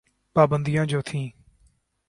[0.35, 1.29] پابندیاں جو تھیں۔